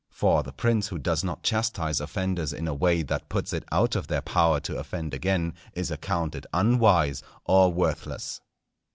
For 0.09 0.41
the 0.41 0.51
prince 0.51 0.87
who 0.87 0.97
does 0.97 1.23
not 1.23 1.43
chastise 1.43 2.01
offenders 2.01 2.53
in 2.53 2.67
a 2.67 2.73
way 2.73 3.03
that 3.03 3.29
puts 3.29 3.53
it 3.53 3.63
out 3.71 3.95
of 3.95 4.07
their 4.07 4.23
power 4.23 4.59
to 4.61 4.77
offend 4.79 5.13
again, 5.13 5.53
is 5.73 5.91
accounted 5.91 6.47
unwise 6.51 7.21
or 7.45 7.71
worthless. 7.71 8.41